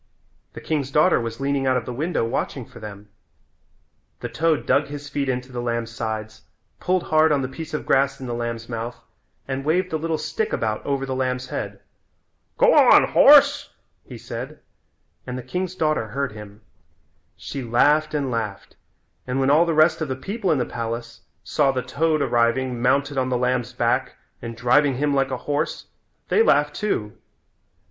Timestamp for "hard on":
7.03-7.43